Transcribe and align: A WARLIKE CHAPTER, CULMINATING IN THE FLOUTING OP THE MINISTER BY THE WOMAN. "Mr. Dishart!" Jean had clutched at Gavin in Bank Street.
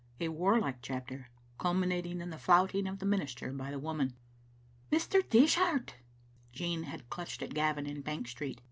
A 0.19 0.29
WARLIKE 0.29 0.81
CHAPTER, 0.81 1.29
CULMINATING 1.59 2.21
IN 2.21 2.31
THE 2.31 2.39
FLOUTING 2.39 2.87
OP 2.87 2.97
THE 2.97 3.05
MINISTER 3.05 3.51
BY 3.51 3.69
THE 3.69 3.77
WOMAN. 3.77 4.15
"Mr. 4.91 5.21
Dishart!" 5.29 5.97
Jean 6.51 6.81
had 6.85 7.07
clutched 7.11 7.43
at 7.43 7.53
Gavin 7.53 7.85
in 7.85 8.01
Bank 8.01 8.27
Street. 8.27 8.59